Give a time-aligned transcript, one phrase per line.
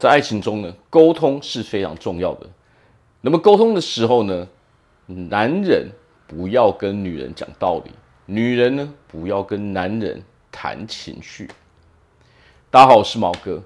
[0.00, 2.46] 在爱情中呢，沟通是非常重要的。
[3.20, 4.48] 那么沟通的时候呢，
[5.04, 5.90] 男人
[6.26, 7.90] 不要跟女人讲道理，
[8.24, 11.50] 女人呢不要跟男人谈情绪。
[12.70, 13.62] 大家好，我是毛哥。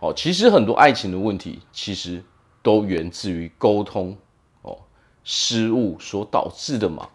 [0.00, 2.20] 哦，其实很多爱情的问题，其实
[2.60, 4.16] 都源自于沟通
[4.62, 4.76] 哦
[5.22, 7.08] 失误所导致的嘛。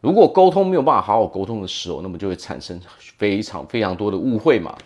[0.00, 2.80] 如果沟通没有办法好好沟通的时候，那么就会产生
[3.18, 4.78] 非常非常多的误会嘛。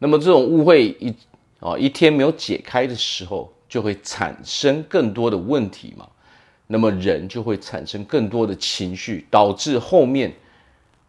[0.00, 1.14] 那么这种误会一
[1.62, 6.08] 啊，一天没有解开的时候，就会产生更多的问题嘛。
[6.66, 10.34] 那么人就会产生更多的情绪，导致后面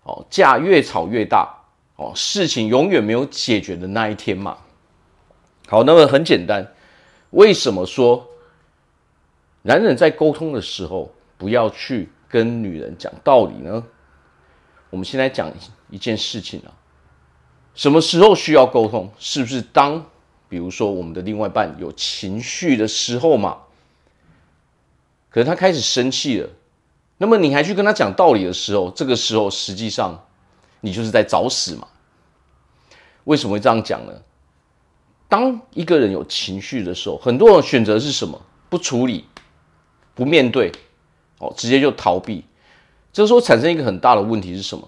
[0.04, 1.50] 哦架越吵越大
[1.96, 4.58] 哦，事情永远没有解决的那一天嘛。
[5.68, 6.72] 好，那么很简单，
[7.32, 8.28] 为什么说
[9.64, 13.84] 男人在沟通的时候不要去跟女人讲道理呢？
[14.92, 15.52] 我们先来讲
[15.90, 16.70] 一件事情啊，
[17.74, 19.12] 什么时候需要沟通？
[19.18, 20.06] 是不是当？
[20.54, 23.58] 比如说，我们的另外一半有情绪的时候嘛，
[25.32, 26.48] 可能他开始生气了，
[27.18, 30.28] 那么你还去跟他讲道理的时候，这个时候实际上
[30.82, 31.88] 你就是在找死嘛。
[33.24, 34.14] 为什么会这样讲呢？
[35.28, 38.40] 当一个人有情绪的时候，很多人选择是什么？
[38.70, 39.26] 不处理，
[40.14, 40.72] 不面对，
[41.40, 42.46] 哦，直接就逃避。
[43.12, 44.88] 这时候产生一个很大的问题是什么？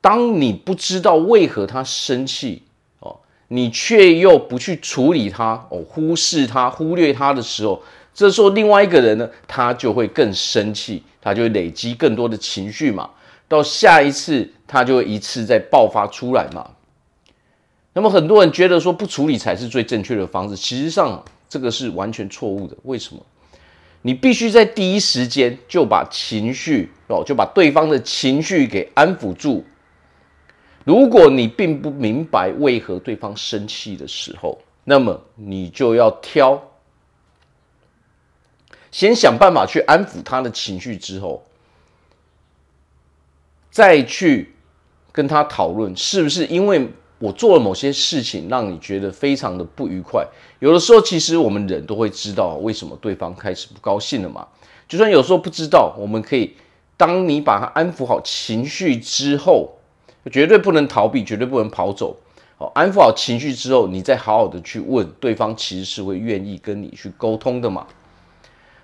[0.00, 2.64] 当你不知道为何他生气。
[3.52, 7.82] 你却又不去处理他，哦，忽视他，忽略他的时候，
[8.14, 13.10] 这时候另外一个人呢，他就会更生气，他就会累积更多的情绪嘛。
[13.48, 16.70] 到下一次，他就会一次再爆发出来嘛。
[17.92, 22.76] 那么很多人觉得说不处理才是最正确的方式，其实上这个是完全错误的。
[22.84, 23.20] 为什么？
[24.02, 29.64] 你必须在第一时间就把情绪哦，就把对方的情绪给安抚住。
[30.84, 36.60] 如果你并不明白为何对方生气的时候，那么你就要挑，
[38.90, 41.44] 先想办法去安抚他的情绪，之后
[43.70, 44.54] 再去
[45.12, 46.88] 跟他讨论，是不是因为
[47.18, 50.26] 我做了某些事情让你觉得非常的不愉快？
[50.60, 54.48] 有的时候，其实我们人都会知道为什么对方开始不高兴了嘛。
[54.88, 56.56] 就算有时候不知道，我们可以，
[56.96, 59.76] 当你把他安抚好情绪之后。
[60.30, 62.16] 绝对不能逃避，绝对不能跑走。
[62.58, 67.86] 好，安抚好情绪之后，你再好好的去问对方，其实是会愿意跟你去沟通的嘛。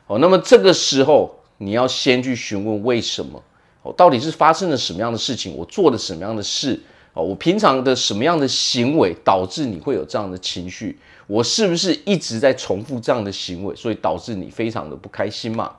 [0.06, 3.42] 好，那么这个时候你要先去询问为什么？
[3.82, 5.54] 哦，到底是发生了什么样的事情？
[5.54, 6.80] 我做了什么样的事？
[7.12, 10.98] 哦，我平常的什么样的行为导致你会有这样的情绪？
[11.26, 15.72] 我是不是一直在重复这样的行为，所以导致你非常的不开心嘛？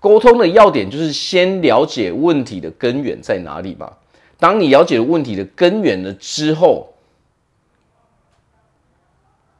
[0.00, 3.92] 沟通的要点就是先了解问题的根源在哪里嘛。
[4.38, 6.94] 当你了解了问题的根源了之后，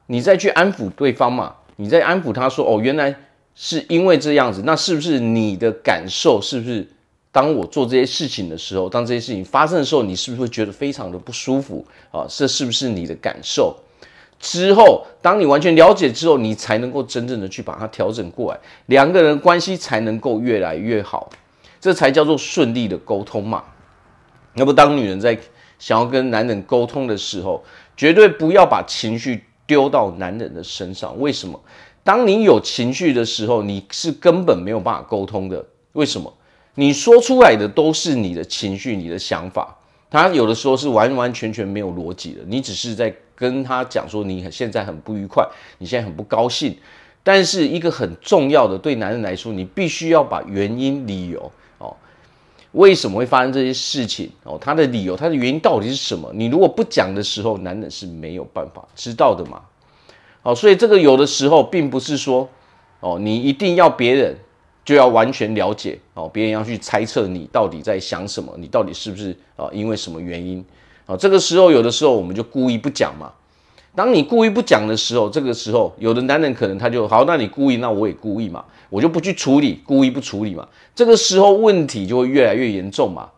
[0.07, 3.15] 你再去安抚对方嘛，你再安抚他说：“哦，原来
[3.55, 6.41] 是因为这样子。”那是不是你的感受？
[6.41, 6.87] 是不是
[7.33, 12.27] 当我做这些事情的时候，当这些事情发生的时候，你是不是会觉得非常的不舒服啊？
[12.29, 13.75] 这是不是你的感受？
[14.39, 21.31] 之后，当你完全了解之后，你才能够真正的去把它调整过来，两个人关系才能够越来越好，
[21.81, 23.65] 这才叫做顺利的沟通嘛。
[24.57, 25.39] 那么，当女人在
[25.79, 27.63] 想要跟男人沟通的时候，
[27.97, 31.19] 绝对不要把情绪丢到男人的身上。
[31.21, 31.61] 为什么？
[32.03, 35.65] 当你有情绪的时候，你是根本没有办法沟通的。
[35.93, 36.33] 为什么？
[36.77, 39.77] 你说出来的都是你的情绪、你的想法，
[40.11, 42.43] 他有的时候是完完全全没有逻辑的。
[42.47, 45.47] 你只是在跟他讲说你现在很不愉快，
[45.79, 46.75] 你现在很不高兴。
[47.23, 51.51] 但是一个很重要的，对男人来说，你必须要把原因、理由。
[52.77, 54.31] 为什么会发生这些事情？
[54.45, 56.31] 哦，他的理由，他的原因到底是什么？
[56.35, 59.63] 你如果不讲的时候，男人是没有办法知道的嘛。
[60.43, 62.47] 好，所以这个有的时候并不是说，
[63.01, 64.37] 哦，你一定要别人
[64.85, 69.69] 就要完全了解，哦，别人要去猜测你到底在想什么，你到底是不是啊？
[69.73, 70.63] 因为什么原因？
[71.07, 73.33] 啊，这个时候有的时候我们就故意不讲嘛。
[73.97, 83.31] 当你故意不讲的时候，这个时候有的男人可能他就好，那你故意，那我也故意嘛，我就不去处理，故意不处理嘛，这个时候问题就会越来越严重嘛。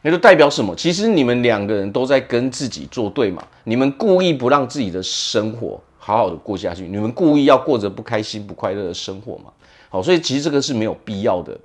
[0.00, 0.74] 那就代表什么？
[0.74, 9.52] 其实你们两个人都在跟自己作对嘛，你们故意不让自己的生活好好的过下去，你们故意要过着不开心、不快乐的生活嘛。
[9.90, 11.58] 好，所以其实这个是没有必要的。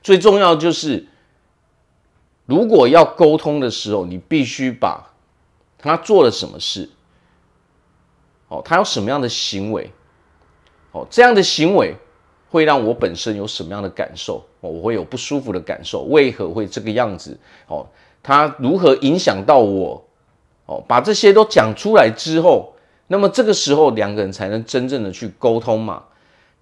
[0.00, 1.04] 最重要就是，
[2.46, 5.10] 如果要沟通的时候，你必须把。
[5.90, 6.88] 他做了什么事？
[8.48, 9.90] 哦，他有什么样的行为？
[10.92, 11.94] 哦，这样的行为
[12.50, 14.44] 会让我本身有什么样的感受？
[14.60, 16.02] 哦，我会有不舒服的感受。
[16.02, 17.38] 为何会这个样子？
[17.66, 17.86] 哦，
[18.22, 20.04] 他如何影响到我？
[20.66, 22.72] 哦，把这些都讲出来之后，
[23.08, 26.04] 那么这个时候两个人才能真正的去沟通嘛。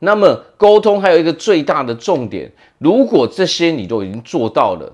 [0.01, 4.93] 那么沟通还有一个最大的重点，如果这些你都已经做到了，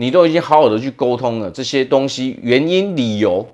[0.00, 3.46] 你都已经好好的去沟通了，这些东西原因理由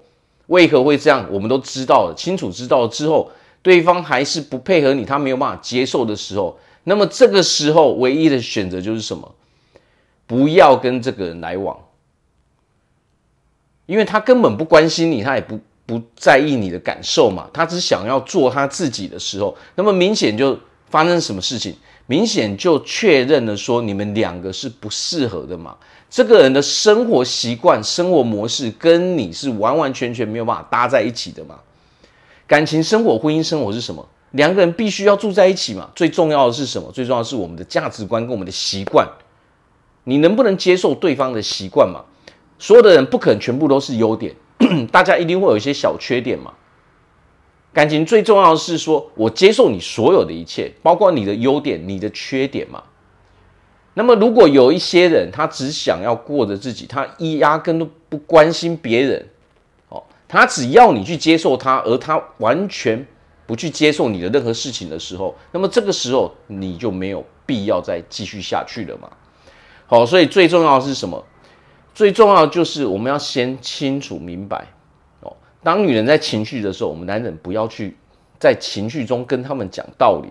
[0.46, 3.28] 为何会这样，我们都知道了，清楚知道了之后，
[3.62, 9.34] 对方还是不配合你，他没有办法接受的时候，那么这个时候唯一的选择就是什么？
[10.28, 11.76] 不要跟这个人来往，
[13.86, 15.58] 因为他根本不关心你，他也不。
[15.88, 17.48] 不在意你的感受嘛？
[17.52, 20.58] 他只想要做他自己的时候，那么明显就
[20.90, 21.76] 发生什么事情？
[22.06, 25.76] 明显就确认了说你们两个是不适合的嘛？
[26.08, 31.56] 这个人的生活习惯、生活模式跟你是完完全全没有办法搭在一起的嘛？
[32.46, 34.06] 感情生活、婚姻生活是什么？
[34.30, 35.90] 两个人必须要住在一起嘛？
[35.96, 36.90] 最重要的是什么？
[36.92, 39.08] 最重要是我们的价值观跟我们的习惯，
[40.04, 42.04] 你能不能接受对方的习惯嘛？
[42.58, 44.34] 所有的人不可能全部都是优点。
[44.92, 46.52] 大家一定会有一些小缺点嘛。
[47.76, 52.82] 感情最重要的是说，我接受你所有的一切，包括你的优点、你的缺点嘛。
[53.92, 59.28] 那么，如果有一些人他只想要过着自己，他一压根都不关心别人，
[59.90, 63.06] 哦，他只要你去接受他，而他完全
[63.46, 69.10] 不去接受你的任何事情的时候，那么这个时候你就没有必要再继续下去了嘛。
[69.84, 71.22] 好，所以最重要的是什么？
[71.94, 74.66] 最重要的就是我们要先清楚明白。
[75.66, 77.96] 当女人在情绪的时候，我们男人不要去
[78.38, 80.28] 在情绪中跟他们讲道理。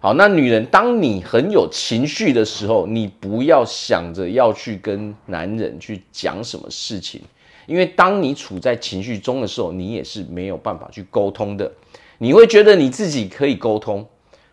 [0.00, 7.20] 好，那女人，当你很有情绪的时候，你不要想着要去跟男人去讲什么事情，
[7.66, 11.70] 因为当你处在情绪中的时候，你也是没有办法去沟通的。
[12.16, 14.06] 你会觉得你自己可以沟通，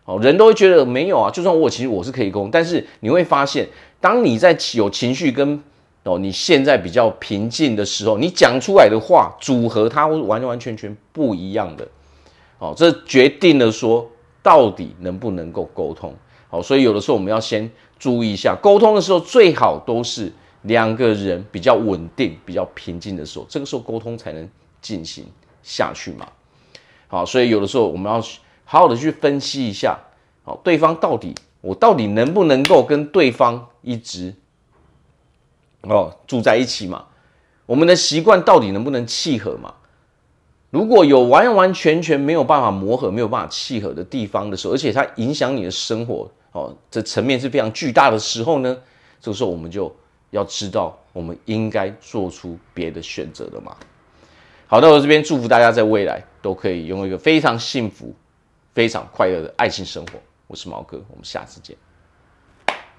[0.04, 1.30] 哦，人都会觉得没有啊。
[1.30, 3.66] 就算我其实我是可以沟通，但是你会发现，
[4.02, 5.62] 当你在有情绪跟
[6.04, 11.88] 哦，你现在比较平静的时候，你讲出来的话组合，它会完完全全不一样的。
[12.58, 14.06] 哦，这决定了说
[14.42, 16.14] 到底能不能够沟通。
[16.50, 20.30] 好，所以有的时候我们要先注意一下，沟通的时候最好都是
[20.62, 24.46] 两个人比较稳定、比较平静的时候，这个时候沟通才能
[24.82, 25.24] 进行
[25.62, 26.28] 下去嘛。
[27.08, 28.20] 好，所以有的时候我们要
[28.66, 29.98] 好好的去分析一下，
[30.42, 34.34] 好，对方到底我到底能不能够跟对方一直。
[35.88, 37.04] 哦，住在一起嘛，
[37.66, 39.74] 我们的习惯到底能不能契合嘛？
[40.70, 48.76] 如果有完完全全没有办法磨合、没有办法契合的地方的时候，而且它影响你的生活，哦，这层面是非常巨大的时候呢，
[49.20, 49.94] 这个时候我们就
[50.30, 53.76] 要知道，我们应该做出别的选择的嘛。
[54.66, 58.12] 好，那我这边祝福大家在未来都可以拥有一个非常幸福、
[58.72, 60.18] 非常快乐的爱情生活。
[60.48, 61.76] 我是毛哥，我们下次见。